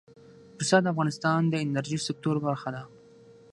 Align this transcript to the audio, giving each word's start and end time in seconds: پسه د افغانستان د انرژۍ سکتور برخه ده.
پسه 0.57 0.77
د 0.81 0.85
افغانستان 0.93 1.39
د 1.47 1.53
انرژۍ 1.65 1.97
سکتور 2.07 2.35
برخه 2.45 2.69
ده. 2.75 2.83